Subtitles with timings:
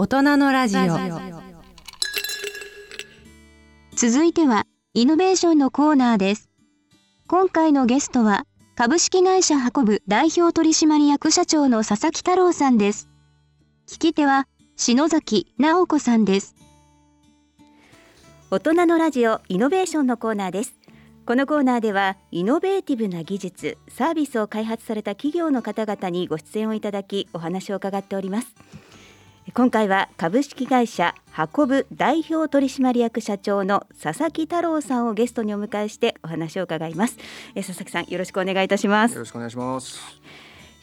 [0.00, 0.80] 大人のラジオ。
[3.96, 6.48] 続いてはイノベーションのコーナーです。
[7.26, 8.44] 今回のゲストは
[8.76, 13.08] 株式会社運ぶ代表取締役社長の佐々木太郎さんです。
[13.88, 16.54] 聞き手は篠崎直子さんです。
[18.52, 20.74] 大人のラジオイノベーションのコーナーです。
[21.26, 28.54] このコーナーではイノベーティブな技術サービスを開発された企業の方々にご出演をいただきお話を伺っております。
[29.54, 31.14] 今回は株式会社
[31.56, 37.16] 運ぶ代表取締役社長の佐々木太郎さんをゲストにお迎えしてお話を伺います。
[37.54, 39.14] え佐々木さんよろしくお願いいたします。
[39.14, 40.00] よろしくお願いします。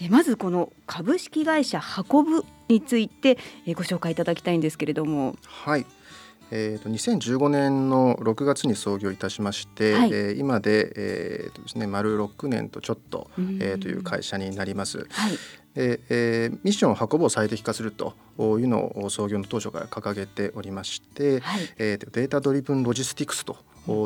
[0.01, 1.79] えまずこの株式会社
[2.11, 5.35] 運ぶについてえご紹介いただきたいんですけれども。
[5.45, 5.85] はい。
[6.51, 15.07] えーと、2015年の6月に創業いたしまして、はい、えー、今で,、えーとですね、丸6年とちょっと、えー、という会社になります。
[15.09, 15.37] はい
[15.75, 23.57] でえー、ミッションをハコブを最適化するというのを創業の当初から掲げておりまして、はい、えー、 data-driven logistics と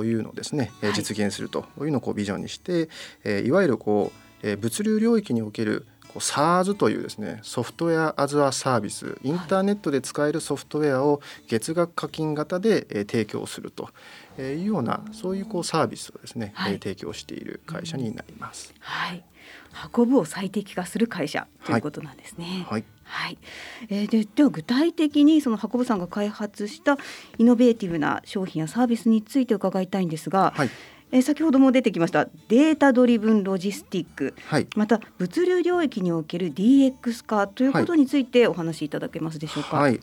[0.04, 2.90] いうのをですね、はい、実現するというのをこうビジョンにして、
[3.24, 4.12] えー、いわゆるこ
[4.44, 13.90] う、えー、物流領域におけるこう SaaS というですね software as a service インターネットで使えるソフトウェアを月額課金型で、えー、提供すると
[14.40, 18.74] いうようなそういうこうサービスをですね、はい、提供している会社になります。
[18.80, 19.24] はい
[19.96, 22.66] 運ぶを最適化する会社ということなんですね。
[22.70, 23.38] はい、はい、
[23.90, 26.98] えー、ででは具体的にその Hacobuさんが開発した
[27.38, 30.70] innovative な商品やサービスについて伺いたいんですが、はい、
[31.12, 39.78] えー、先ほども出てきました data-driven logistic、はい、また物流領域における DX 化ということについてお話しいただけますでしょうか？
[39.78, 40.00] はい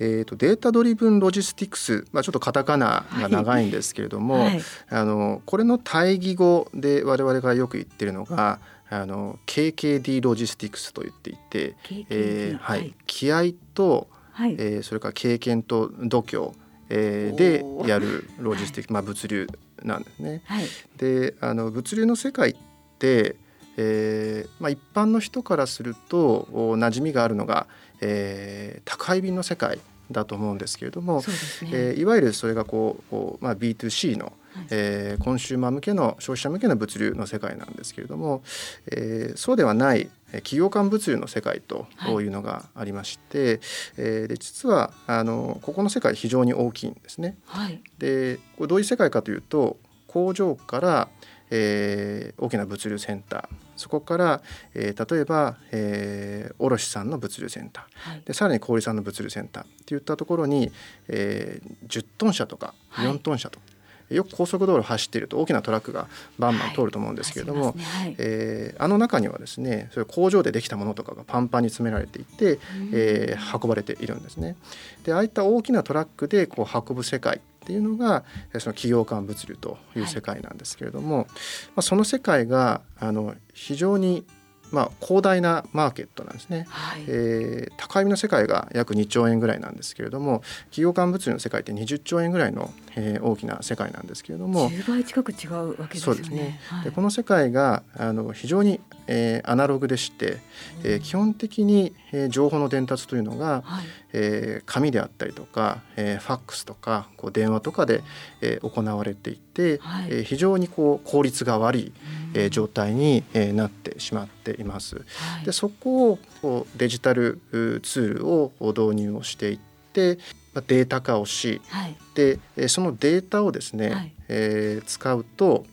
[0.00, 11.74] えーと、 data-driven logistics、まあ、ちょっとカタカナが長いんですけれども、はい、あのこれの対義語で我々がよく言ってるのがあの KKD ロジスティクスと言っていて、
[12.10, 16.52] えーはい、気合と、はい、えー、それから経験と度胸、
[16.88, 19.46] えー、でやるロジスティック、まあ、物流
[19.82, 20.42] なんですね。
[20.46, 20.64] はい、
[20.96, 22.56] であの物流の世界っ
[22.98, 23.36] て、
[23.76, 27.66] えーまあ、一般の人からすると馴染みがあるのが、
[28.00, 29.78] えー、宅配便の世界
[30.10, 31.24] だと思うんですけれども、ね。
[31.72, 34.32] えー、いわゆるそれがこうこう、まあ、B2C の、
[34.70, 38.42] えー、コンシューマー向けの消費者向けの物流の世界なんですけれども、
[38.90, 41.86] えー、そうではない企業間物流の世界と
[42.20, 43.60] いうのがありまして、はい、
[43.96, 47.36] えー、で実はあのここの世界非常に大きいんですね。
[47.46, 51.08] はい、でこれどういう世界かというと工場から、
[51.50, 54.42] えー、大きな物流センターそこから、
[54.74, 60.70] えー、例えば、えー、卸さんの物流センター、はい、でさらに小売さんの物流センターっていったところに、
[61.08, 63.78] えー、10トン車とか4トン車とか、はい
[64.10, 66.08] よく高速道路走っていると大きなトラックが
[66.38, 67.84] バンバン通ると思うんですけれども、はいね。
[67.84, 72.58] はい、えー、あの中にはですねそれ工場でできたものとかがパンパンに詰められていて、
[72.92, 74.56] えー、運ばれているんですね。
[75.04, 78.24] でああいった大きなトラックでこう運ぶ世界っていうのが
[78.58, 81.32] その企業間物流という世界なんですけれども、はい、ま
[81.76, 84.24] あ、その世界があの非常に
[84.70, 96.16] まあ、広大なマーケットなんですね、はい、えー、高みの世界が約2兆円ぐらいなんですけれども企業間物流の世界って20兆円ぐらいの、えー、大きな世界なんですけれども10倍近く違うわけですね。
[96.16, 100.38] ですね、はい、でこの世界があの非常に、えー、アナログでして、
[100.84, 108.02] えー、基本的に、えー、情報の伝達というのが、はい、えー、紙であったりとか、えー、ファックスとかこう電話とかで、
[108.40, 111.92] えー、行われていて、はい、えー、非常にこう効率が悪い、
[112.34, 114.96] えー、状態に、えー、なってしまっています。
[114.96, 115.02] は
[115.42, 117.40] い、でそこをこうデジタル
[117.82, 119.58] ツールを導入をしていっ
[119.92, 120.18] て
[120.66, 122.38] データ化をし、はい、で
[122.68, 125.64] そのデータをですね、はい、えー、使うと、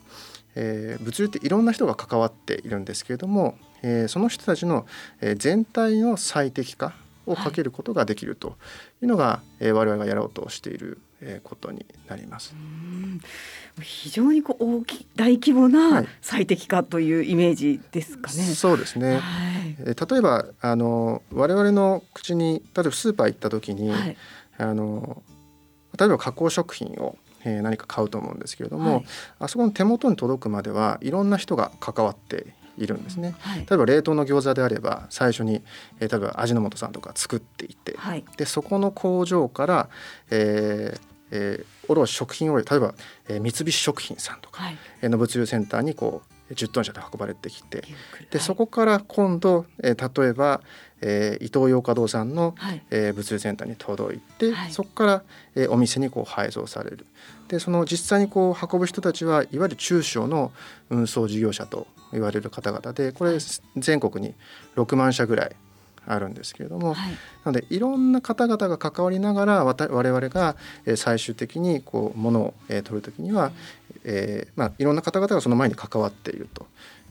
[0.55, 4.85] えー、物流っていろんな人が関わっているんですけれども、えー、その人たちの
[5.37, 6.93] 全体の最適化
[7.25, 8.55] をかけることができると
[9.01, 10.99] いうのが、はい、我々がやろうとしている
[11.43, 12.55] ことになります。
[13.81, 18.43] 非常にこう大き大規模な最適化というイメージですかね。
[18.43, 19.17] はい、そうですね。
[19.17, 19.21] は
[19.59, 24.17] い、例えばあの我々の口に例えばスーパー行った時に、はい、
[24.57, 25.23] あの
[25.97, 29.05] 例えば加工食品をえ何か買うと思うんですけれども、はい、
[29.39, 35.61] あそこの手元に届くまではいろんな人が関わっているんですね、はい、例えば冷凍の餃子であれば最初に、
[35.99, 39.89] えー、例えば味の素さんとか作っていて、はい、でそこの工場から、
[40.31, 41.01] えー
[41.31, 42.93] えー、卸食品を例えば、
[43.27, 44.61] えー、三菱食品さんとか
[45.03, 47.83] の物流センターにこう10トン車で運ばれてきて
[48.29, 50.61] でそこから今度、えー、例えば、
[51.01, 55.23] えー、イトーヨーカドーさんの、はい、えー、物流センターに届いて、はい、そこから、
[55.55, 57.05] えー、お店にこう配送される。
[57.47, 60.51] でその実際にこう運ぶ人たちはいわゆる中小の
[60.89, 63.37] 運送事業者と言われる方々でこれ
[63.77, 64.33] 全国に
[64.75, 65.55] 6万社ぐらい
[66.07, 67.11] あるんですけれども、はい、
[67.43, 70.55] なのでいろんな方々が関わりながら我々が
[70.95, 73.51] 最終的にこうものを取る時には、
[74.05, 76.67] えーまあ、いろんな方々がその前に関わっていると。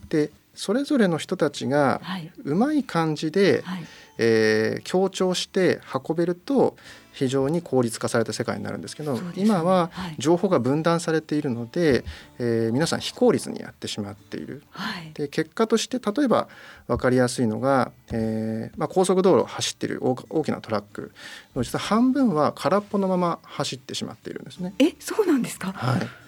[0.09, 2.01] でそれぞれの人たちが
[2.43, 3.83] うまい感じで、はい、
[4.17, 6.77] えー、強調して運べると
[7.11, 12.03] 非常に効率化された世界になるんですけど、ね、今は情報が分断されているので、はい、
[12.39, 14.63] えー、皆さん非効率にやってしまっている。
[14.71, 16.47] はい、で結果として例えば
[16.87, 21.11] 分かりやすいのが、えーまあ、高速道路を走っている大きなトラック。
[21.55, 24.73] の実は半分は空っぽのまま走ってしまっているんですね。
[24.79, 26.24] えそうなんですか、はい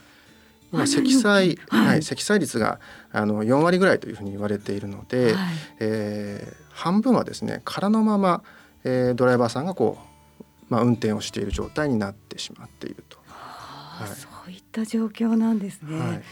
[0.72, 2.80] 今積載、はい、積載率が
[3.12, 8.44] あの4割ぐらいというふうに言われているので、はい、えー、半分はですね空のまま、
[8.84, 9.98] えー、ドライバーさんがこ
[10.40, 13.18] う、まあ、運転をしている状態になってしまっていると。
[13.28, 16.00] はい、そういった状況なんですね。
[16.00, 16.24] はい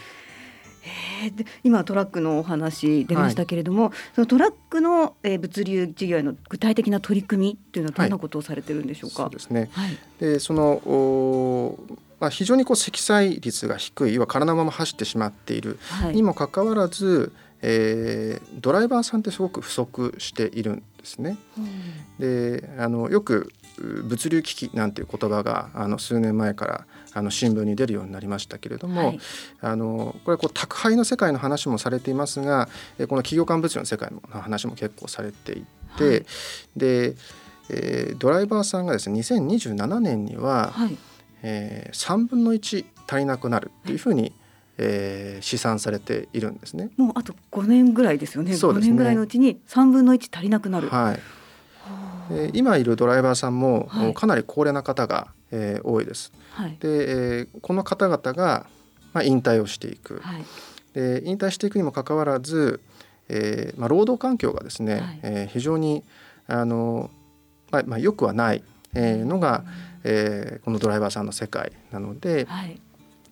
[1.24, 9.24] えー、で今トラックのお話出ましたけれども、はい、そのトラックの、えー、物流事業への具体的な取り組みというのはどんなことをされてるんでしょうか？
[9.24, 9.68] はい、そうですね。
[9.72, 11.78] はい、でそのお
[12.20, 15.78] まあ、非常にこう積載率が低い要は空のまま走ってしまっている、
[16.12, 17.32] にもかかわらず、
[17.62, 21.38] えー、ドライバーさんってすごく不足しているんですね。
[21.58, 29.20] うん、であのよく物流危機なんていう言葉があの数年前からあの新聞に出るようになりましたけれども、はい、
[29.60, 32.68] あのこれこう宅配の世界の話もされていますが
[33.08, 35.64] この企業間物流の世界の話も結構されてい
[35.98, 36.26] て、はい、
[36.76, 37.16] で、
[37.68, 40.96] えー、ドライバーさんがですね2027年には、はい
[41.42, 44.32] えー、3分の1足りなくなるっていうふうに、
[44.78, 46.90] えー、試算されているんですね。
[46.96, 48.54] もうあと5年ぐらいですよね。
[48.54, 50.88] そうですね5年ぐらいのうちに3分の1足りなくなる。
[50.88, 51.20] はい。
[52.30, 56.32] えー、今いるドライバーさんも、はい、かなり高齢な方が、えー、多いです。
[56.50, 56.88] はい、で、
[57.38, 58.66] えー、この方々が、
[59.12, 60.20] まあ、引退をしていく。
[60.22, 60.44] はい、
[60.94, 62.80] で引退していくにもかかわらず、
[63.28, 66.02] えーまあ、労働環境がですね、はい、えー、非常に
[66.48, 67.10] あの、
[67.70, 68.62] まあまあ、よくはない、
[68.96, 72.80] えー、のが、うんえー、このドライバーさんの世界なので、はい、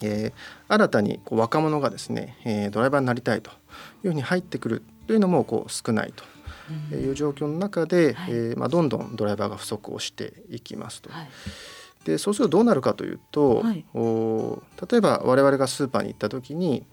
[0.03, 11.11] えー、新たにこう若者がですね、えー、ドライバーになりたいというふうに入ってくるというのもこう少ないという状況の中で、はい、えー、まあ、どんどんドライバーが不足をしていきますと。
[11.11, 11.29] はい。
[12.05, 16.85] でそうするとどうなるかというと、はい、お例えば我々がスーパーに行った時に、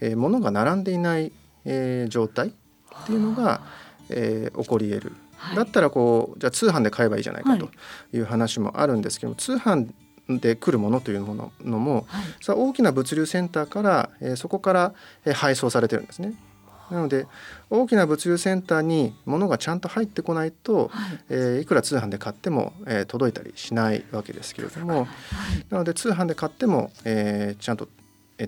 [0.00, 1.30] えー、物が並んでいない、
[1.64, 3.62] えー、状態っていうのが、
[4.08, 5.12] えー、起こり得る
[5.54, 7.68] だったらこうじゃあ通販で買えばいいじゃないかと
[8.12, 9.88] いう話もあるんですけども、通販
[10.28, 14.94] で来るものというもののも、はい、さ大きな物流センターから、えー、そこから、
[15.24, 16.34] えー、配送されてるんですね。
[16.90, 17.26] なので
[17.68, 25.06] 大きな物流センターに物がちゃんと入ってこないと、はい、えー、いくら通販で買っても、えー、届いたりしないわけですけれども、はい、
[25.68, 27.88] なので通販で買っても、えー、ちゃんと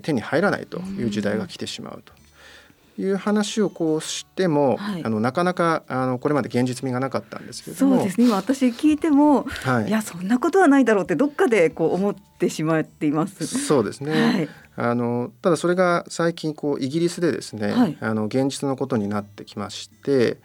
[0.01, 2.13] 手に入らないという時代が来てしまうと。
[2.99, 8.27] いう話をこうしても、はい、あのなかなかあのこれまで現実味がなかったんですけどそうですね。
[8.27, 13.47] 今私聞いても、はい、いやそんなことはないだろうってどっかでこう思ってしまっています。
[13.47, 20.35] そうですね、はい、あのただそれが最近こうイギリスでですね、はい、あの現実のことになってきまして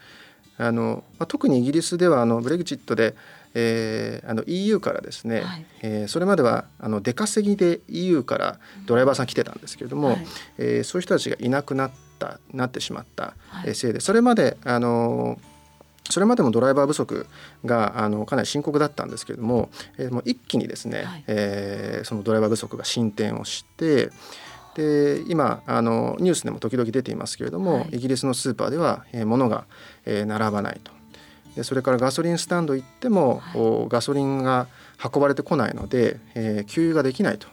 [0.57, 3.17] あの、まあ、特にイギリスではあのブレグジットで
[3.55, 10.27] えー、あの EU からですね、はい、えー、それまではあの出稼ぎで EU からドライバーさん来てたんですけれども、はい、
[10.59, 13.35] えー、そういう人たちがいなくなったなってしまった
[13.75, 15.39] せいで、それまであの
[16.11, 17.27] それまでもドライバー不足
[17.65, 24.11] があのかなり深刻だったんですけれども,、えー、もう一気にですね、はい、えー、そのドライバー不足が進展をして
[24.75, 29.65] で今あのニュースでも時々出ていますけれども、はい、イギリスのスーパーでは、えー、物が、
[30.05, 30.93] えー、並ばないと。
[31.57, 34.67] でそれからガソリンスタンド行っても、はい、ガソリンが
[35.03, 37.47] 運ばれてこないので、えー、給油ができないと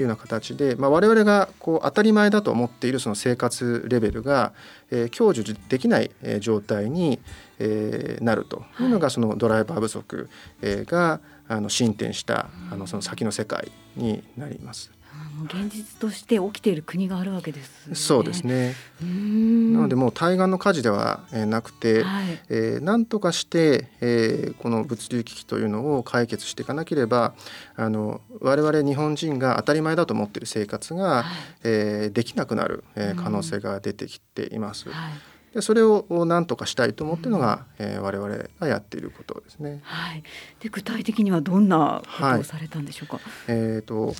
[0.00, 4.52] いうような形で、まあ、我々がこう当たり前だと思っているその生活レベルが、
[4.90, 7.18] えー、享受できない、えー、状態に、
[7.58, 8.64] えー、なると。
[8.80, 8.84] い。
[8.84, 10.28] うのがそのドライバー不足、
[10.62, 14.97] えー、があの進展したあのその先の世界になります。
[15.44, 18.74] 現実として起きている国があるわけです、ね、そうですね。
[19.00, 27.34] なのでもう対岸の火事ではなくて、はい、えー、何とかして、えー、この物流危機というのを解決していかなければ
[27.76, 31.24] あの我々日本人が当たり前だと思っている生活が、はい、
[31.64, 34.88] えー、できなくなる、えー、可能性が出てきています。
[34.90, 35.12] はい
[35.54, 39.80] でそれを何とかしたいと思っているのが、うん、えー、我々がやっていることですね。
[39.82, 40.22] はい。
[40.60, 43.16] で具体的にはどんなことをされたんでしょうか？
[43.16, 44.14] はい、えっ、ー、と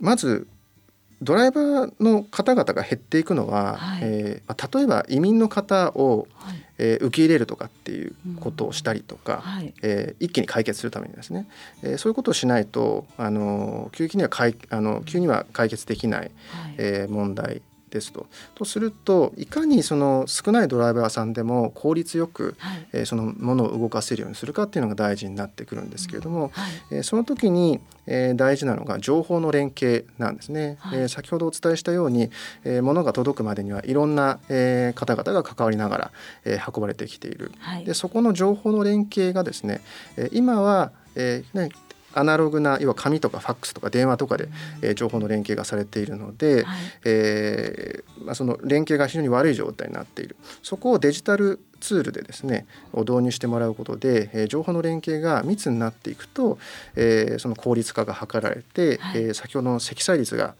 [0.00, 0.46] まず
[1.22, 9.40] ドライバーの方々が減っていくのは、はい、えー、例えば移民の方を、はい、えー、受け入れるとかっていうことをしたりとか、うん。
[9.40, 11.48] はい、えー、一気に解決するためにですね、
[11.82, 16.30] えー、そういうことをしないとあの急にはかいあの急には解決できない、はい、
[16.78, 17.62] えー、問題
[17.94, 18.26] ですと。
[18.56, 30.76] とするといかにその少ないドライバーさんでも効率よく、はい、えー、そのものを動かせるようにするかっていうのが大事になってくるんですけれども、はい、えー、その時に、えー、大事なのが情報の連携なんですね。
[30.80, 32.30] はい、えー、先ほどお伝えしたように、
[32.64, 36.10] えー、物が届くまでにはいろんな、えー、方々が関わりながら、
[36.44, 37.52] えー、運ばれてきている。
[37.60, 39.80] はい、でそこの情報の連携がですね、
[40.16, 41.70] えー、今はえーね、
[42.14, 44.48] アナログな要は紙とかファックスとか電話とかで、
[44.82, 50.36] えー、情報の連携がされているので、はい、えー、まあ、その連携が非常に悪い状態になっている。
[50.62, 56.58] そこをデジタルツールでですねを導入してもらうことで、えー、情報の連携が密になっていくと、
[56.96, 60.54] えー、その効率化が図られて、はい、えー、先ほどの積載率が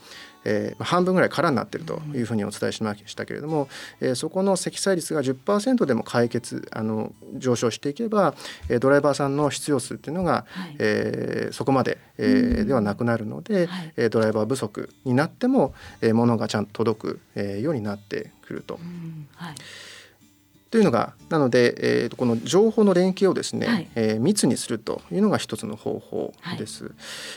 [0.44, 3.68] えー、半分ぐらい空になっているというふうにお伝えしましたけれども、
[4.00, 8.34] えー、そこの積載率が10%でも解決あの上昇していけば、
[8.68, 18.78] えー、ドライバーさんの必要数っていうのが、はい、えー、そこまで、えー、ではなくなるので、はい、ドライバー不足になっても、えー、物がちゃんと届く、えー、ようになってくると。
[19.36, 19.54] はい
[20.74, 26.86] というのがなので、えー、この情報の連携をですね、はい、えー、密にするというのが一つの方法です。
[26.86, 26.94] はい、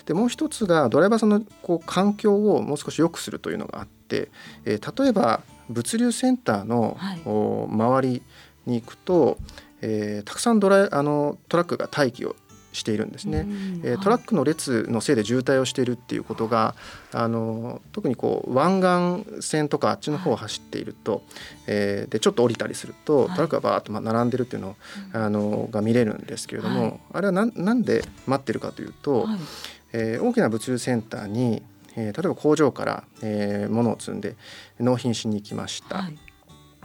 [0.07, 4.31] でもう一つがドライバーさんのこう環境をもう少し良くするというのがあって、
[4.65, 8.23] えー、例えば物流センターの、はい、周り
[8.65, 9.37] に行くと、
[9.81, 12.35] えー、たくさんドライあのトラックが待機を
[12.77, 13.45] しているんですね、
[13.83, 16.75] えー、トラックの列のせいで渋滞をしているっていうことが
[17.11, 21.21] あの特にこう湾岸線とかあっちの方を走っていると、はい、
[21.67, 24.75] えー、でちょっと降りたりするとトラックがバーッと並んでるっていうの,、
[25.13, 29.39] あのが見れるんですけれども、はい、あれはななんで待ってるかというと、はい、
[29.93, 31.63] えー、大きな物流センターに、
[31.95, 34.35] えー、例えば工場から、えー、物を積んで
[34.79, 35.97] 納品しに行きました。
[36.03, 36.17] はい。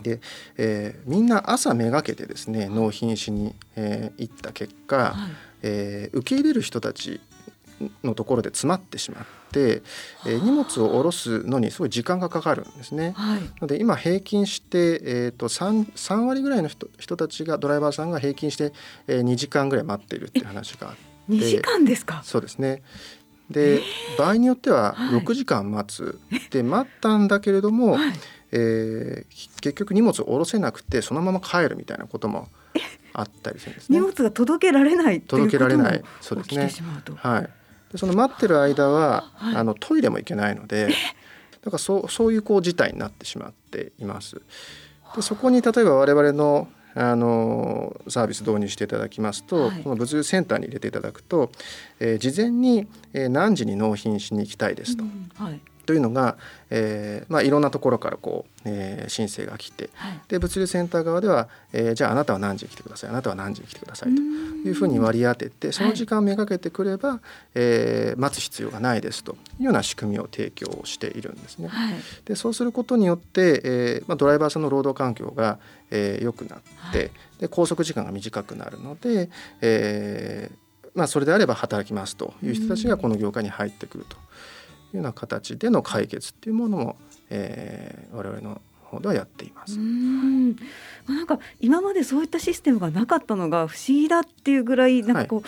[0.03, 0.21] で、
[0.57, 5.15] えー、みんな朝めがけてですね納品しに、えー、行った結果、はい、
[5.63, 7.21] えー、受け入れる人たち
[8.05, 9.83] のところで詰まってしまって、
[10.27, 13.13] えー、荷物を下ろすのにすごい時間がかかるんですね。
[13.17, 18.73] はい、ので今平均して、えーと、3, 3割ぐらいの人人たちがドライバーさんが平均して、
[19.07, 21.03] えー、2時間ぐらい待っているっていう話があって。
[21.29, 22.23] 2時間ですか？
[22.25, 22.83] そうですね。
[23.51, 28.13] で、えー、場合によっては6時間待つ、はい、で待ったんだけれども、はい、
[28.53, 32.49] えー、結局荷物を下ろせなくてそのまま帰るみたいなことも
[33.13, 33.99] あったりするんですね。
[33.99, 36.71] 荷物が届けられない届けられないそうですね。
[37.17, 37.51] はい。
[37.93, 40.89] でその待ってる間は、はい、あのトイレも行けないので、
[41.63, 44.41] だからそうそういうこう事態になってしまっています。
[45.15, 51.51] でそこに例えば我々のあのサービス導入していただきますと、はい、この物流センターに入れていただくと、
[52.01, 56.37] えー、事前に、えー、何時に納品しに行きたいですと、うんはい、というのが、
[56.71, 67.21] えーまあ、いろんなところからこう、えー、申請が来て、はい、で物流センター側では、えー、じゃああなたは何時に来てくださいあなたは何時に来てくださいというふうに割り当ててその時間めがけてくれば、はい、
[67.55, 71.69] えー、待つ必要がないですというような仕組みを提供しているんですね。
[71.69, 75.59] はい、でそうすることによって、えーまあ、ドライバーさんの労働環境が、
[75.91, 79.29] えー、良くなって、で拘束時間が短くなるので、
[79.61, 80.63] えー
[80.95, 84.17] まあ、それであれば働きますという人たちがこの業界に入ってくると。
[84.93, 86.97] いうような形での解決っていうものも、
[87.31, 89.79] えー、我々の方ではやっています。
[89.79, 90.57] うん
[91.07, 95.47] なんか今までそういったシステムがなかったのが不思議だっていうぐらいなんかこう、は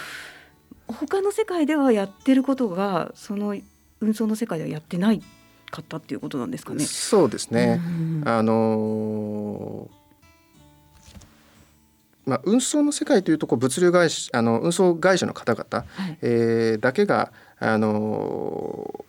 [0.95, 3.57] い、他の世界ではやってることがその
[4.01, 5.23] 運送の世界ではやってない
[5.71, 6.85] かったっていうことなんですかね。
[6.85, 7.81] そうですね。
[8.25, 10.05] あのー
[12.27, 19.05] まあ、運送の世界というとこう物流会社あの運送会社の方々、はい、えー、だけがあの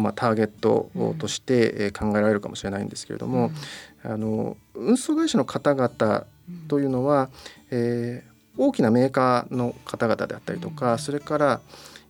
[0.00, 3.50] まあ、ターゲットとして考えられるかもしれないんですけれども、
[4.04, 6.26] うん、あの運送会社の方々
[6.68, 7.30] というのは、
[7.70, 11.60] えー、大きなメーカーの方々であったりとか、それから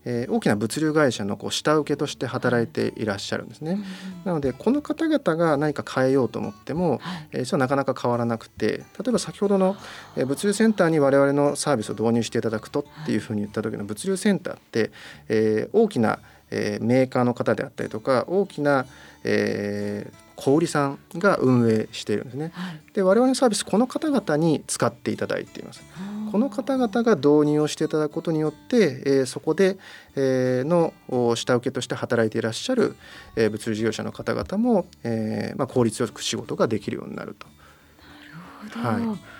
[0.04, 3.78] えー、大きな物流会社のこう下請けとして働いていらっしゃるんですね。
[4.24, 7.00] なのでこの方々が何か変えようと思っても、
[7.32, 9.76] えー、実はなかなか変わらなくて例えば先ほどの、
[10.16, 14.90] えー、物流センターに我々のサービスを導入していただくとっていうふうに言った時の物流センターって、
[15.28, 18.86] えー、大きなえー、メーカーの方であったりとか大きな、
[19.24, 22.50] えー、小売さんが運営しているんですね。
[22.54, 25.82] はい、で我々のサービスこの方々に使っていただいています。
[26.30, 29.78] この方々が導入をしていただくことによって、えー、そこで、
[30.16, 30.92] えー、の
[31.36, 32.96] 下請けとして働いていらっしゃる、
[33.36, 37.46] えー、物流事業者の方々も、えーまあ、効率よく仕事ができるようになると。
[38.80, 39.33] なるほど、はい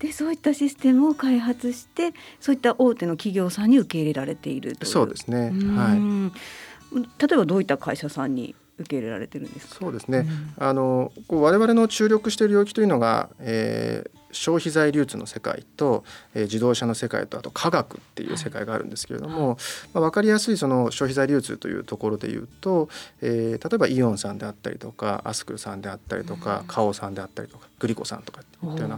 [0.00, 5.50] でそういったシステムを開発してそういった大手の企業さんに受け入れられているとそうですね。
[5.76, 7.00] はい。
[7.18, 10.26] 例えばどういった会社さんに受け入れられてるんですそうですね。
[10.58, 19.56] うん、あのこう我々の注力している領域というのが、えー、消費財流通の世界と、えー、自動車の世界とあと科学っていう世界があるんですけれども、はい、
[19.94, 22.88] まあ、分かりやすいその消費財流通というところでいうと、
[23.20, 28.88] えー、例えばイオンさんであったりとかアスクルさんであったりとか、うん、カオさんであったりとかグリコさんとかっていったよう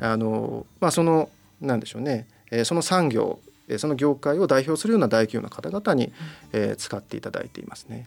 [0.00, 1.30] なあの、まあ、その
[1.60, 3.38] なんでしょうね、えー、その産業
[3.78, 6.12] その業界を代表するような大企業の方々に、
[6.52, 8.06] えー、使っていただいていますね。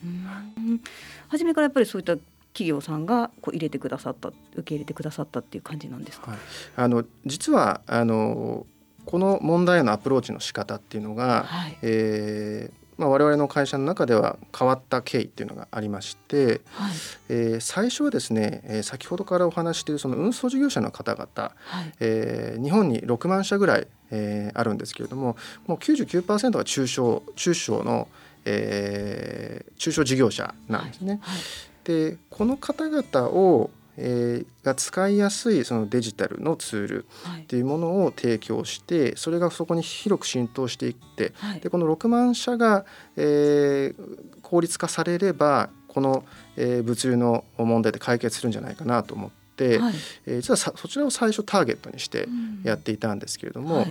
[1.30, 2.18] 初めからやっぱりそういった
[2.54, 6.40] 企業さんがこう入れてくださった受け入れてくださったっていう感じなんですか、はい、
[6.76, 8.66] あの実はあの
[9.06, 16.94] この問題へのアプローチの仕方っていうのが、はい、えーまあ、我々の会社の中では変わった経緯っていうのがありまして、はい、
[17.30, 28.08] えー、最初はですね、えー、先ほどからお話しているその運送事業者の方々、はい、えー、日本に6万社ぐらい、えー、あるんですけれどももう99%が中小中小の、
[28.46, 31.20] えー、中小事業者なんですね。
[31.22, 31.40] はい、
[31.84, 37.06] でこの方々をえー、が使いやすいそのデジタルのツール
[37.42, 42.86] っていうものを提供して、はい、それがそこに広く浸透していって、はい、でこの6万社が、
[43.16, 46.26] えー、効率化されればこの、
[46.56, 49.94] えー、物流の問題で解決するんじゃないかなと思って、はい、
[50.26, 52.28] えー、実はそちらを最初ターゲットにして
[52.64, 53.86] やっていたんですけれども、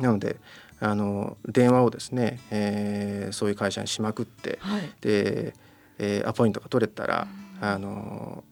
[0.00, 0.36] なので
[0.80, 4.58] あの電話をですね、えー、そういう会社にしまくって、
[5.02, 5.54] で、
[5.98, 7.26] えー、アポイントが取れたら、
[7.60, 8.44] あの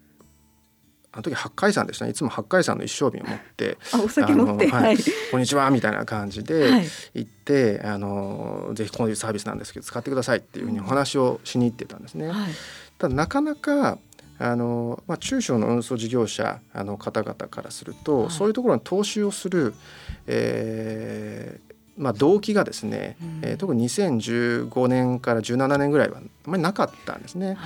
[1.16, 2.10] あの時八海山でしたね。
[2.10, 4.98] いつも八海山の一升瓶を持ってあお酒持って、はい、
[5.30, 6.70] こんにちはみたいな感じで
[7.14, 12.28] 行って、はい、あのぜひこういうサービスなんですけど使ってくださいっていうふうにお話をしに行ってたんですね。
[12.28, 12.50] はい、
[12.98, 13.98] ただなかなか
[14.38, 19.72] あのまあ、中小の運送事業者あの方々からすると、はい、そういうところに投資をする、
[20.26, 21.58] え
[21.96, 27.48] まあ、動機がですね、うん、えー、特に2015年から17年ぐらいはあまりなかったんですね。
[27.48, 27.56] はい、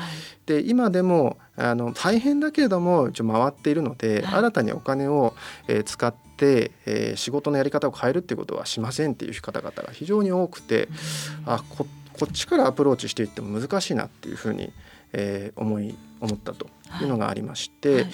[0.47, 5.35] で今でもあの大変だけれども一応回っているので、はい、新たにお金を、
[5.67, 10.89] えー、使って、えー、仕事のやり方を変えるっていうことはしませんっていう方々が非常に多くて、
[11.47, 11.87] うん、あこ
[12.19, 14.73] こっちからアプローチしていっても難しいなっていうふうに、
[15.13, 16.67] えー、思い思ったと
[17.01, 18.07] いうのがありまして、はい、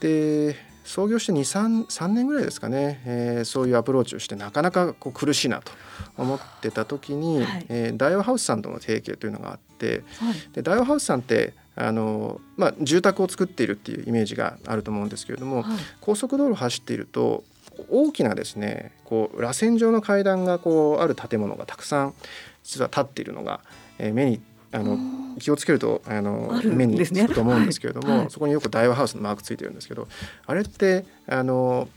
[0.00, 5.72] で創業して23年ぐらいですかね、えー、そういうアプローチをしてなかなかこう苦しいなと
[6.16, 17.44] 思ってた時に、はい、えー、ダイワハウスさんとの提携というのがあって、はい、でダイワハウスさんってあの、まあ、住宅を作っているっていうイメージがあると思うんですけれども、はい、高速道路を走っていると
[17.90, 22.14] 大きなですねこう螺旋状の階段がこうある建物がたくさん
[22.62, 23.60] 実は立っているのが、
[23.98, 24.40] えー、目に
[24.74, 24.98] あの
[25.38, 30.08] 気をつけるとあの目につくと思うんですけれども、はい、そこによく大和ハウスのマークついてるんですけど
[30.46, 31.88] あれってあの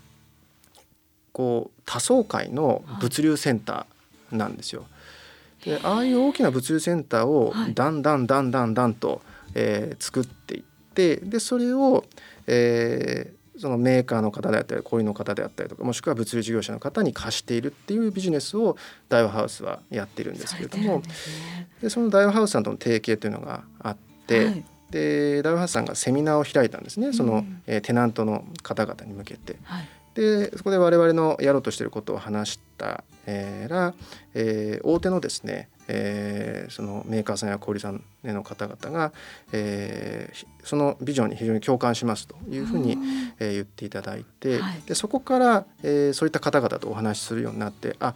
[1.32, 4.86] こう多層階の物流センターなんですよ。
[5.66, 9.22] でああいう大きな物流センターをだんだんだんだんだんと、
[9.56, 10.64] えー、作っていっ
[10.94, 12.06] てでそれを、
[12.46, 18.78] えそのメーカーの方であったり小売の方であったりとかもしくは物流事業者の方に貸しているっていうビジネスを
[19.10, 21.02] ダイワハウスはやっているんですけれども
[21.82, 27.14] で、そのダイワハウスさんとの提携というのがあって、はい、でダイワハウスさんがセミナーを開いたんですね。
[27.14, 29.58] その、うん、えー、テナントの方々に向けて。
[29.64, 29.88] はい。
[30.16, 33.04] でそこで我々のやろうとしていることを話した
[33.68, 33.94] ら、
[34.34, 39.14] えー、大手のですね、えー、そのメーカーさんや小売さんの方々が、
[39.52, 42.98] えー、そのビジョンに非常に共感しますというふうに、
[43.40, 48.16] えー、言っていただいて、はい、でそこから、えー、そういった方々とお話しするようになってあ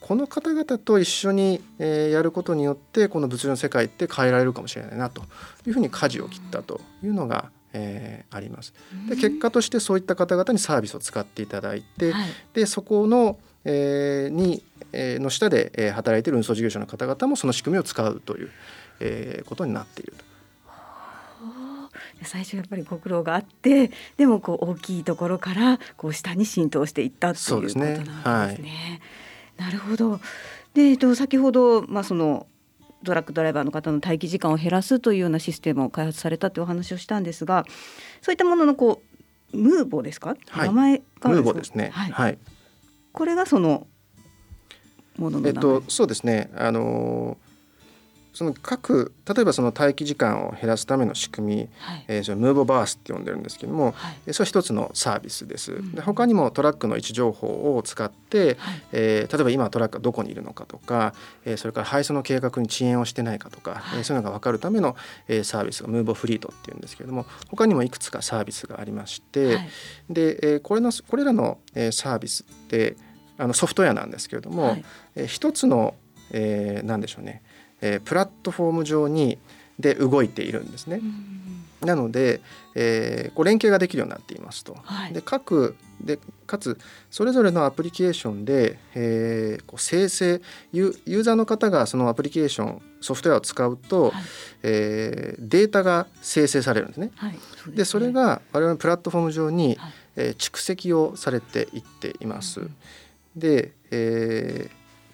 [0.00, 5.22] この方々と一緒に、えー、やることによってこの物流の世界って変えられるかもしれないなと
[5.66, 8.74] いうふうに舵を切ったというのがえー、あります。
[9.08, 18.50] で結果としてそういった方々にサービスを使っていただいて、はい、でそこの、えー、に、えー、の下で、えー、働いている運送事業者の方々もその仕組みを使うという、
[19.00, 20.24] えー、ことになっていると。
[22.22, 28.56] 最初やっぱりご苦労があってでもこう大きいところからこう下に浸透していったということなんですね。
[28.56, 29.00] すね。
[29.56, 30.20] はい、なるほど。
[30.74, 32.46] で、えっと、先ほど、まあ、その
[33.04, 37.64] トラックドライバーの方の待機時間を減らすというようなシステムを開発されたというお話をしたんですが
[38.20, 39.02] そういったもののこ
[39.52, 42.38] うムーボですか、はい、名前がムーボですね、はい、はい、
[43.12, 43.86] これがその
[45.16, 46.50] もののえっとそうですね。
[46.56, 47.49] あのー
[48.32, 55.72] その各例えばその待機時間を減らすための仕組み、はい、えー、そのムーボバースって呼んでるんですけども、はい、それは一つのサービスです。
[55.72, 61.14] うん、で他にもトラックの位置情報を使って、はい、えー、例えば今トラックがどこにいるのかとか、
[61.44, 64.96] えー、それから配送の計画に遅延をしてないかとか、はい、えー、そういうのが分かるための、
[65.28, 69.68] えー、サービスがムーボフリートっていうんですけれども他にもいくつかサービスがありまして、はい、
[70.08, 72.96] で、えー、これのこれらの、えー、サービスって
[73.38, 74.84] あのソフトウェアなんですけれども、はい、
[75.16, 75.94] えー、一つの、
[76.30, 77.42] えー、何でしょうね
[77.80, 79.38] えー、プラットフォーム上に
[79.78, 81.00] で動いているんですね。
[81.80, 82.42] なので、
[82.74, 84.76] えー、こう連携ができるようになっていますと。
[84.82, 86.78] はい、で各でかつ
[87.10, 94.12] それぞれのアプリケーションで、えー、こう生成ユーザーの方がそのアプリケーションソフトウェアを使うと、はい、
[94.62, 97.10] えー、データが生成されるんですね。
[97.16, 102.60] はい、そで、ね、それが我々のプラットフォーム上に、はい、えー、蓄積をされていっています。
[102.60, 102.76] うん、
[103.36, 104.70] で、え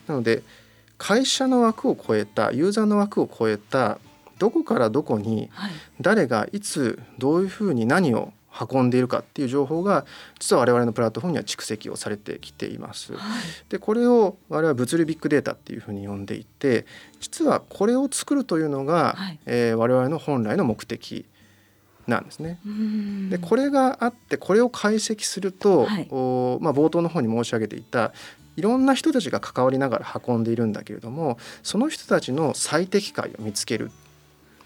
[0.06, 0.42] ー、なので
[0.98, 3.98] 会社の枠を超えたユーザーの枠を超えた
[4.38, 5.50] どこからどこに
[6.00, 10.06] 誰がいつどういうふうに何を運んでいるかっていう情報が
[10.38, 13.12] 実は我々のプラットフォームには蓄積をされてきています。
[13.12, 13.20] はい、
[13.68, 16.86] でこれを我々は物理ビッグデータっていうふうに呼んでいて
[17.20, 21.26] 実はこれを作るというのが、はい、えー、我々の本来の目的
[22.06, 22.58] なんですね。
[23.30, 28.12] でこれがあってこれを解析すると、はい、おまあ、冒頭の方に申し上げていた
[28.56, 33.90] いろんな人たちが関わりながら運んでいるんだけれどもその人たちの最適解を見つける。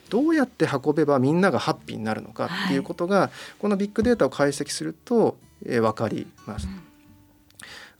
[0.08, 6.66] どうやって運べばみんながハッピーになるのかっていうことが、はい、このビッグデータを解析すると、えー、分かります。
[6.66, 6.80] うん、な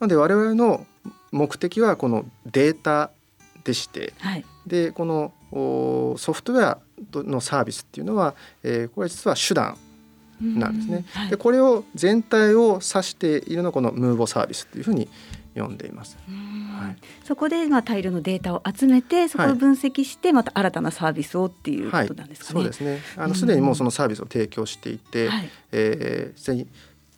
[0.00, 0.84] ので我々の
[1.30, 3.12] 目的はこのデータ
[3.62, 5.32] でして、はい、でこの
[6.18, 6.78] ソフトウェア
[7.14, 9.76] のサービスっていうのは、えー、これ実は手段
[10.40, 11.04] なんですね。
[11.12, 15.08] はい、でこれを全体を指しているのがこのムーボサービスっていうふうに
[15.60, 16.16] 呼んでいます。
[16.26, 22.60] はい、そこでまあ大量のデータを集めてそこを分析してまた新たなサービスをっていうことなんですかね。
[22.64, 23.00] はい、そうですね。
[23.16, 26.66] あのすでにもうそのサービスを提供していて、はい、えー、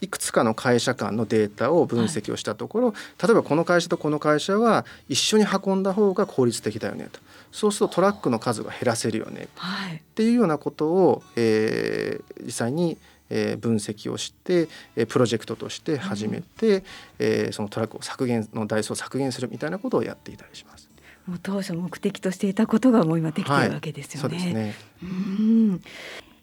[0.03, 7.21] いくつかの会社間のデータを分析をしたところ、はい、例えばこの会社とこの会社は一緒に運んだ方が効率的だよねと。
[7.53, 12.97] そうするとトラックの数が減らせるよね、はい、っていうようなことを、えー、実際に
[13.33, 16.83] え分析をして、えプロジェクトとして始めて、うん、
[17.19, 20.91] えそのトラックを削減の台数を削減するみたいなことをやっていたりします。
[21.27, 24.37] もう当初目的としていたことがもう今できているわけですよね。
[24.37, 24.75] はい、そうですね。
[25.03, 25.81] うん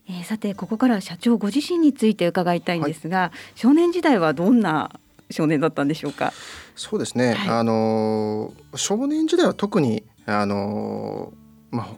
[0.07, 4.89] えー、さてここから社長ご自身について伺いたいんですが、はい、少年時代はどんな
[5.29, 6.33] 少年だったんでしょうか？
[6.75, 7.33] そうですね。
[7.33, 11.33] はい、あの少年時代は特にあの
[11.71, 11.89] まあ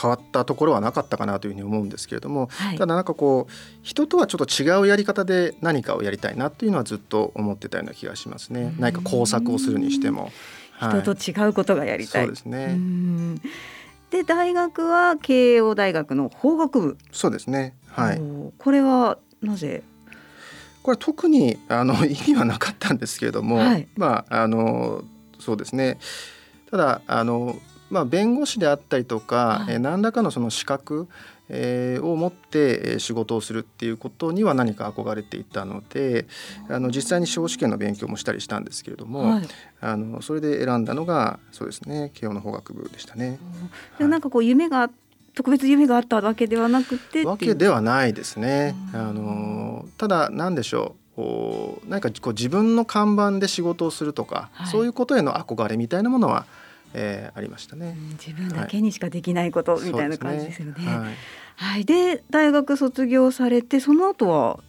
[0.00, 8.74] 変わったところはなかったかなというふうに思うんですけれども、はい、ただなんかこう人とはちょっと違うやり方で何かをやりたいなというのはずっと思ってたような気がしますね。
[8.78, 10.30] 何か工作をするにしても、
[10.72, 12.24] はい、人と違うことがやりたい。
[12.24, 12.78] そうですね。
[14.10, 16.98] で大学は慶応大学の法学部。
[17.12, 17.74] そうですね。
[17.88, 18.20] はい。
[18.58, 19.82] これはなぜ？
[20.82, 25.04] これ特にあの 意味はなかったんですけれども、はい、まああの
[25.38, 25.98] そうですね。
[26.70, 27.56] ただあの
[27.90, 31.08] まあ、弁護士であったりとか、はい、何らかのその資格、
[31.48, 36.26] えー、を持って仕事をするっていうことには何か憧れていたので
[36.68, 39.48] あの実際に司法試験の勉強もしたりしたんですけれども、はい、
[39.80, 43.38] あのそれで選んだのがそうですね慶応の法学部でしたね。
[43.98, 44.90] うん、なんかこう夢が
[45.34, 48.76] 特別夢があったわけではなくてわけではないですね。
[48.94, 56.46] あのただ何でしょうこう何かこう自分の看板で仕事をするとか、はい、そういうことへの憧れみたいなものは
[56.94, 60.74] えー、ありましたね、うん、自分だけにしかできないこと、みたいな感じですよね。
[60.86, 61.14] はい、
[61.56, 64.60] はい、で大学卒業されてその後は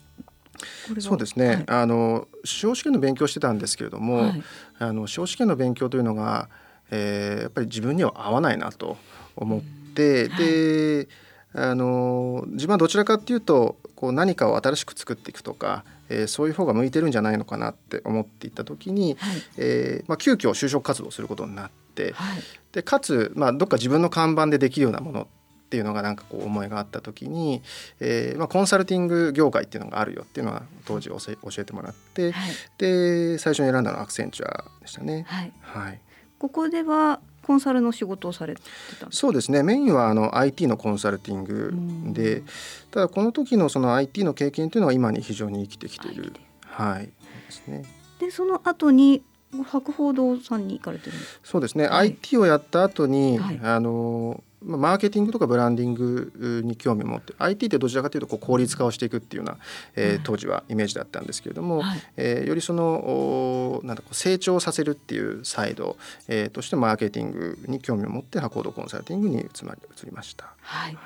[1.00, 4.44] そうですね、はい、あの司法試験の勉強してたんですけれども、はい、
[4.80, 6.50] あの司法試験の勉強というのが、
[6.92, 8.98] えー、やっぱり自分には合わないなと
[9.36, 9.62] 思っ
[9.96, 11.08] て、うん、で、
[11.54, 22.42] あの自分はどちらかっていうとこう何かを新しく作っていくとか、えー、そういう方が向いてるんじゃないのかなって思っていた時に、はい、えー、まあ、急遽就職活動することになって、はい、
[22.74, 25.26] でかつ、まあ、どっか自分の看板でできるようなものっ
[25.72, 27.62] ていうのがなんかこう思いがあった時に、
[28.02, 35.26] えーまあ、コンサルティング業界っていうのがあるよっていうのは当時教え教えてもらって、はい、で最初に選んだのはアクセンチュアでしたね。
[35.30, 36.02] はい、はい、
[36.40, 38.62] ここではコンサルの仕事をされて
[39.00, 39.64] たそうですね。
[39.64, 41.74] メインはあの IT のコンサルティング
[42.14, 42.44] で、
[42.92, 46.34] ただこの時のその IT の経験というのは今に非常に生きてきている、
[46.66, 47.12] はい、で
[47.50, 47.84] すね。
[48.20, 49.24] でその後に
[49.64, 59.58] 博報堂さんに行かれてるそうですね、はい、IT をやった後に、はい、あのマーケティングとかブランディングに興味を持って IT ってどちらかというとこう効率化をしていくっていうような、
[59.96, 65.98] えー、当時はイメージだったんですけれども、はい、えー、よりそのなんだ成長させるっていうサイド、
[66.28, 70.54] えー、としてマーケティングに興味を持って博報コンサルティングに移りました。
[70.62, 70.98] はい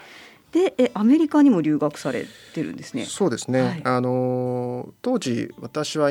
[0.51, 3.03] でえアメリカにも留学されてるんですね。
[3.03, 3.61] そうですね。
[3.61, 6.09] はい、あの当時私は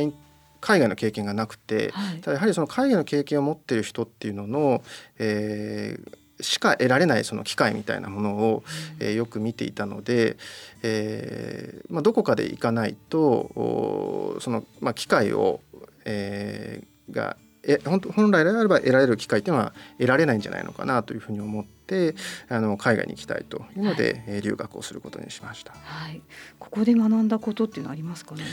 [0.60, 4.82] 海外の経験がなくて、はい、ただやはりその海外の経験を持っている人っていうのの、
[5.18, 8.64] えー、しか得られないその機会みたいなものを、
[8.98, 10.36] えー、よく見ていたので、
[10.82, 15.60] えーまあ、どこかで行かないとその、まあ、機会を、
[16.04, 22.14] えー、がえ本本来であれば得られる機会っていうのは得られないんじゃないのかなというふうに思って
[22.50, 25.72] あの海外に行きたいというので、はい、留学をすることにしました。
[25.72, 26.20] はい、
[26.58, 28.34] ここで学んだことっていうのはありますか？
[28.34, 28.50] 何か。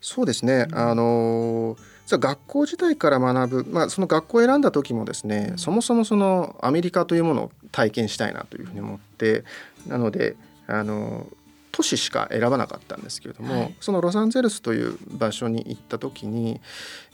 [0.00, 9.44] そうですね、うん、あの学校時代から学ぶ、まあ、その学校を選んだ時もですね、うん、そもそもそのアメリカというものを体験したいなというふうに思って
[9.86, 10.36] なので
[10.66, 11.26] あの
[11.72, 16.60] 都市しか選ばなかったんですけれども、はい、そのロサンゼルスという場所に行った時に、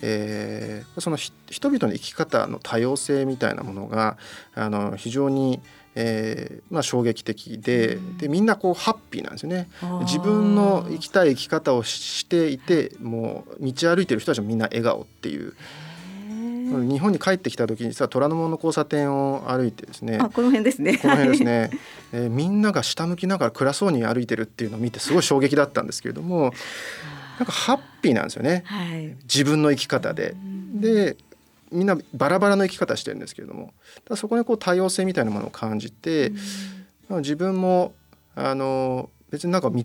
[0.03, 4.18] えー、その人々の生き方の多様性みたいなものが
[4.55, 5.62] あの非常に
[5.94, 9.68] えーまあ、衝撃的ででみんなこうハッピーなんですよね。
[10.03, 15.55] 自分の生きたい生き方をしていてもう道歩いてる人たちもみんな笑顔っていう。
[16.70, 20.18] 日本に帰ってきた時にさ虎ノ門の交差点を歩いてですね。
[20.18, 20.98] この辺ですね。
[20.98, 21.70] この辺ですね、
[22.12, 26.53] えー、みんなが下向きながら暗そうに歩いてるっていうのを見てすごい衝撃だったんですけれども
[27.38, 30.35] なんかハッピーなんですよね、はい、自分の生き方で。
[30.74, 31.16] で
[31.72, 33.72] みんなバラバラの生き方してるんですけれども
[34.16, 36.33] そこにこう多様性みたいなものを感じて、
[37.09, 37.92] 自分も
[38.35, 39.76] あの別になんか道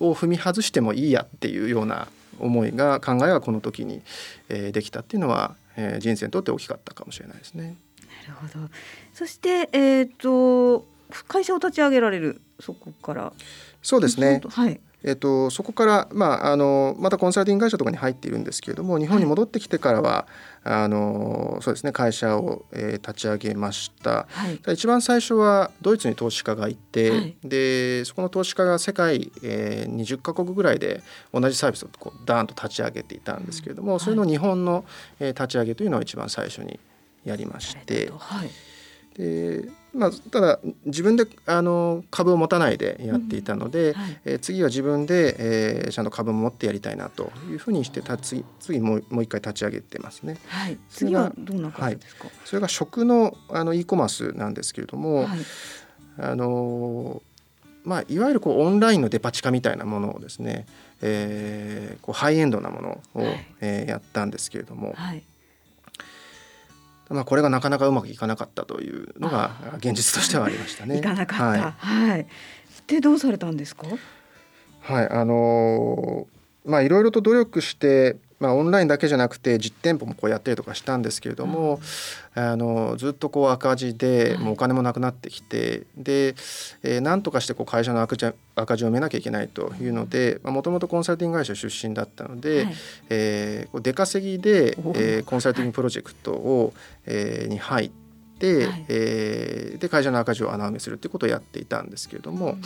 [0.00, 4.02] を踏み外してもいいやっていうような思いが考えがこの時に、
[4.48, 7.76] えー、できたっていうのは、えー、人生にとって大きかったかもしれないですね。
[8.28, 8.68] なるほど
[9.14, 10.86] そしてえっ、ー、と
[11.28, 13.32] 会社を立ち上げられるそこから
[13.82, 14.40] そうですね。
[14.48, 14.80] はい。
[15.04, 20.26] えっと、そこから、まあ、あのまたコンサルティング会社とかに入っているんですけれども日本に戻ってきてからは、
[20.64, 34.84] はい、あのそうですね会社を、えー、立ち上げました、はい、一番最初はドイツに投資家がいて、はい、でそこの投資家が世界、えー、20か国ぐらいで同じサービスをこうダーンと立ち上げていたんですけれども、うん、それの日本の、
[35.20, 36.80] えー、立ち上げというのを一番最初に
[37.24, 38.10] やりまして。
[38.18, 38.50] はい。
[39.16, 50.36] でまあ、ただ自分であの株を持たないでやっていたので、うんはい、えー、次は自分で、えー、ちゃんと株を持ってやりたいなというふうにして次次もうもう一回立ち上げてますね。
[50.48, 55.38] はい、次はどんな感じですか、はい、それが食のあの e コマースなんですけれども、はい、
[56.18, 57.22] あの
[57.84, 60.66] まあ、いわゆるこうオンラインのデパ地下みたいなものをですね、
[61.02, 64.92] えー、こうハイエンドなものを、はい、えー、やったんですけれども。
[64.94, 65.22] はい
[67.08, 70.98] まあ、これがなかなかうまくいかなかったというのが現実としてはありましたね。
[70.98, 71.44] いかなかった。
[71.44, 72.10] はい。
[72.10, 72.26] はい、
[72.86, 73.86] でどうされたんですか？
[74.80, 81.80] はい、あのー、まあいろいろと努力してまあ、オンラインだけじゃなくて実店舗もこうやったりとかしたんですけれども、
[82.34, 86.34] うん、あのずっとこう赤字でもうお金もなくなってきて、で、
[86.82, 92.74] えー、何とかしてこう会社の赤字赤字を埋めなきゃいけないというのでもともとコンサルティング会社出身だったので、はい、
[93.08, 96.74] えー、出稼ぎで、えー、コンサルティングプロジェクトを、
[97.06, 97.90] えー、に入っ
[98.38, 102.52] て、はい、えー、で会社の赤字を穴埋めするっていうことをやっていたんですけれども。
[102.52, 102.62] うん。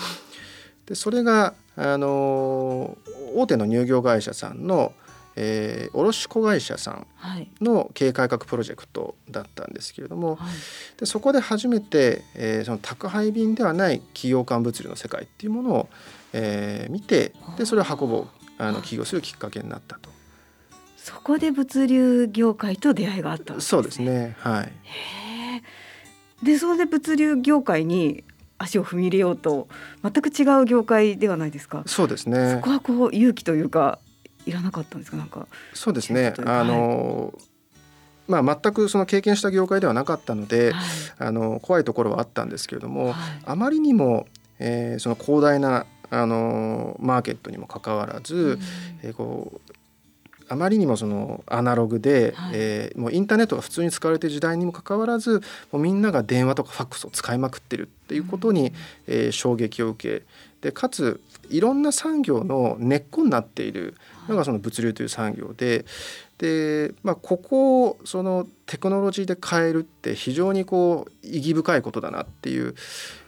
[0.87, 2.98] でそれがあの
[3.37, 4.92] 大手の乳業会社さんの、
[5.37, 7.07] えー、卸子会社さん
[7.61, 10.49] の経営改革プロジェクトだったんですけれども、はい、
[10.99, 15.88] でそこで初めて、えー、その宅配便ではない企業間物流の世界っていうものを、
[16.33, 20.11] えー、見てでそれを運ぼうあの起業するきっかけになったと。
[20.97, 23.69] そこで物流業界と出会いがあったんですね。
[23.69, 24.37] そうですね。
[24.38, 24.73] はい。
[26.45, 28.25] でそれで物流業界に
[28.59, 29.69] 足を踏み入れようと
[30.03, 31.83] 全く違う業界ではないですか。
[31.87, 32.57] そうですね。
[32.57, 33.99] そこはこう勇気というか
[34.50, 35.16] いらなかったんですか？
[35.16, 36.34] なんかそうですね。
[36.44, 37.32] あの、
[38.28, 40.84] まあ、全くその経験した業界ではなかったので、はい、
[41.18, 44.26] あの怖いところはあったんですけれども、はい、あまりにも、
[44.58, 48.60] えー、その広大なあのマーケットにもかかわらず、うん、
[49.02, 49.72] えー、こう
[50.48, 58.74] あまりにもそのアナログで、はい、えー、もうインターネットが普通に使われている時代にもかかわらずもうみんなが電話とかファックスを使いまくってるっていうことに、うん、
[59.06, 60.26] えー、衝撃を受け
[60.60, 63.96] でかついろんな産業の根っこになっている
[64.28, 65.84] のがその物流という産業で
[66.38, 72.74] で、まあ、ここをそのテクノロジーで変えるって非常にこう意義深いことだなっていう、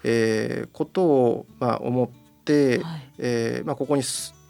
[0.03, 2.09] えー、ことをまあ思っ
[2.43, 4.03] て、はい、えー、まあ、ここに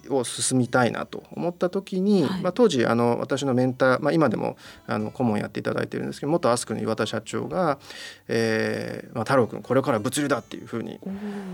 [0.10, 7.80] を進みたいなと思った時に、はい、まあ、当時あの私のメンター、まあ、今でもあの顧問やっていただいてるんですけど元アスクの岩田社長が
[8.28, 11.00] 「えーまあ、太郎君これから物流だ」っていうふうに、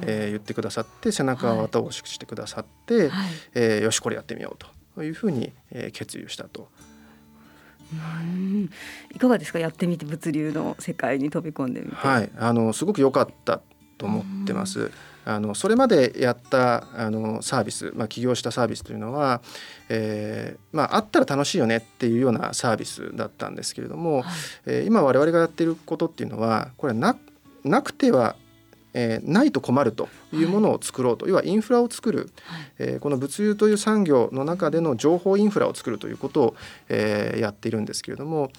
[0.02, 6.70] えー、言ってくださって背中を後押ししてくださって、はい、えー、よしこれやってみようというふうに、えー、決意をしたと。
[7.92, 8.70] うん。
[9.16, 9.58] いかがですか？
[9.58, 11.96] やってみて物流の世界に飛び込んでみて。
[11.96, 12.30] はい。
[12.38, 13.62] あのすごく良かった
[13.98, 14.92] と思ってます。
[15.30, 19.42] あのそれまでやったあのサービス、まあ、起業したサービスというのは、
[19.88, 24.26] えーまあ、あったら楽しいよねっていうようなサービスだったんですけれども、はい、
[24.66, 27.16] えー、今我々がやっていることっていうのはこれな
[27.64, 28.36] なくては
[28.94, 36.56] えー、ないと困るというものを作ろうと、はい、要はインフラを作る、はい、えー、この物流という産業の中での情報インフラを作るということを、
[36.90, 38.52] えー、やっているんですけれども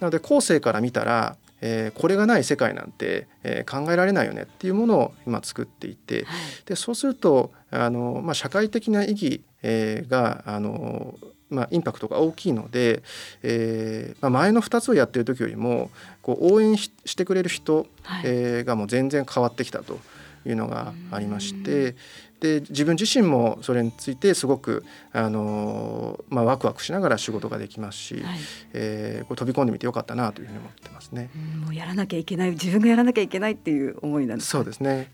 [0.00, 6.24] なので後世から見たらえー、これがない世界なんて、えー、考えられないよねっていうものを今作っていて、はい、
[6.66, 11.14] でそうするとあの、まあ、社会的な意義、えー、があの
[11.50, 13.02] まあ、インパクトが大きいので、
[13.42, 15.90] えーまあ、前の2つをやってる時よりも
[16.20, 19.98] こう応援してくれる人、はい、えー、がもう全然変わってきたと
[20.44, 21.96] いうのがありまして
[22.40, 28.38] で自分自身もそれについてすごくあの、まあ、ワクワクしながら仕事ができますし、はい、
[28.74, 31.30] えー、こう飛び込んでみてよかったなというふうに思ってますね。
[31.64, 35.10] もうやらなきゃいけない自分がやらなきゃいけないっていう思いなんですそうですね。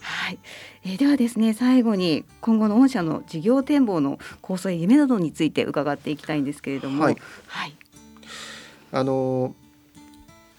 [0.00, 0.38] はい、
[0.84, 7.16] えー、ではですね最後に今後の御社の事業展望の構想や夢などについて伺っていきたいんですけれども、はい、
[7.48, 7.74] はい、
[8.92, 9.54] あの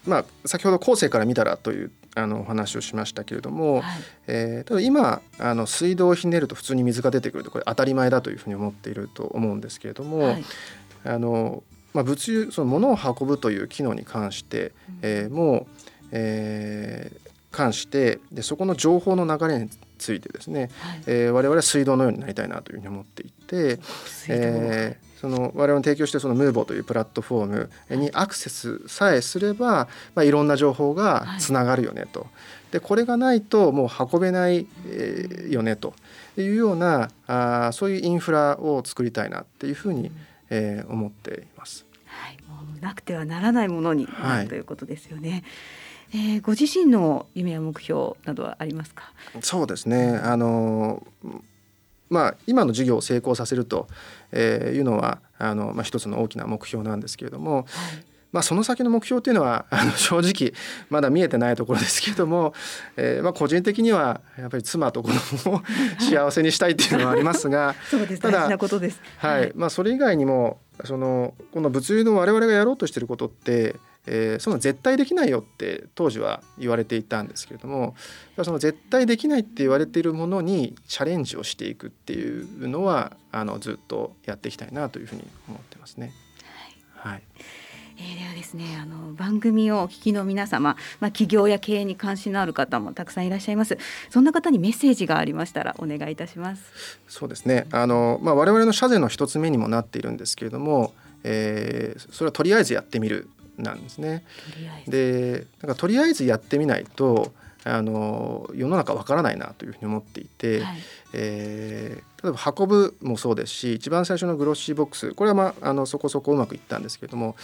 [0.06, 3.84] まあ先ほど後世から見たらというあのお話をしましたけれども、はい、
[4.26, 10.44] えー、ただ今あの水道をひねると普通に水が出てくるとこれ当たり前だというふうに思っていると思うんですけれども、はい、
[11.04, 11.62] あの
[11.94, 15.66] まあ、物流その物を運ぶという機能に関して、うん、えー、もう、
[16.12, 23.80] えー、関してでそこの情報の流れについてですね、はい、えー、我々は水道のようになりたいなというふうに思っていて、
[24.28, 32.26] えー、その我々の提供してそのムーボというプラットフォームにアクセスさえすれば、まあ、いろんな情報がつながるよねと。
[32.70, 35.94] でこれがないともう運べない、えー、よねと。
[36.36, 40.12] いうようなあそういうインフラを作りたいなっていうふうに、
[40.50, 41.84] えー、思っています。
[42.06, 45.42] はい、もうなくてはならないものになる、はい、ということですよね。
[46.14, 49.12] えー、ご自身の夢や目標などはありますか？
[49.40, 50.16] そうですね。
[50.22, 51.04] あの
[52.10, 53.88] まあ、今の事業を成功させると
[54.32, 54.36] い
[54.78, 57.64] うのはあの、まあ、一つの大きな目標なんですけれども、はい、
[58.32, 60.52] まあ、その先の目標というのはあの正直
[60.90, 62.52] まだ見えてないところですけれども、
[62.96, 65.62] えーまあ、個人的にはやっぱり妻と子供を
[65.98, 67.74] 幸せにしたいっていうのはありますが
[68.16, 68.20] す。
[68.20, 69.52] ただ大事なことです、はい。
[69.54, 73.76] まあ、それ以外にもそのこの物流の我々がやろうとしていることって
[74.10, 77.94] えー、その絶対できないよって当時は言われていたんですけれども
[78.42, 86.12] その絶対できないって言われているものにチャレンジをしていくっていうのはあのずっとやっていきたいなというふうに思ってますね。
[86.96, 87.22] はい、はい。
[88.00, 93.76] えー、ではですねあの番組をお聞きの皆様、まあ、企業や経営に関心のある方もたくさんいらっしゃいます。
[94.08, 96.62] そんな方にメッセージがありましたらお願いいたします。
[97.08, 97.66] そうですね。
[97.72, 100.94] あの、まあ、我々の社税の一つ目にもなっているんですけれども、
[101.24, 104.24] えー、それはとりあえずやってみるなんですね。
[104.86, 107.32] でなんかとりあえずやってみないと
[107.64, 110.76] あの世の中わからないなというふうに思っていて、はい、
[111.12, 117.36] えー、例えば運ぶもそうですし一番最初のグロッシーボックスこれは、まあ、あのそこそこうまくいったんですけれども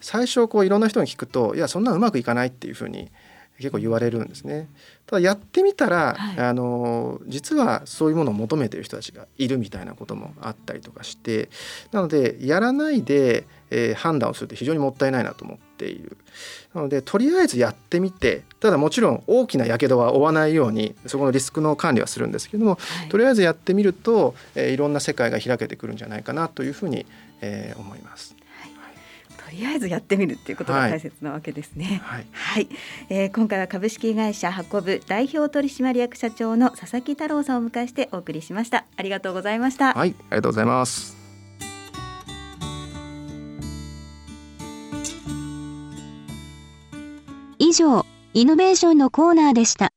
[0.00, 3.08] 最初こういろんな人に聞くといやそんなうまくいかないっていうふうに
[3.58, 4.68] 結構言われるんですね。
[5.06, 11.48] ただやってみたら、はい、あの実はそういうものを求めている人たちがいるみたいなこともあったりとかして
[11.92, 16.16] なのでやらないで、えー、判断をするって非常にもったいないなと思っている。
[16.74, 27.06] なのでとりあえずやってみてただもちろん大きなやけどは負わないようにそこのリスクの管理はするんですけども、はい、とりあえずやってみると、えー、いろんな世界が開けてくるんじゃないかなというふうに、
[27.40, 28.35] えー、思います。
[29.46, 32.02] とりあえずやってみるっていうことが大切なわけですね。
[32.04, 32.68] はい、はい、
[33.08, 38.86] えー、今回は株式会社運ぶ代表取締役社長の佐々木太郎さんを迎えしてお送りしました。
[38.96, 39.92] ありがとうございました。
[39.92, 41.16] はい、ありがとうございます。
[47.60, 48.04] 以上、
[48.34, 49.92] イノベーションのコーナーでした。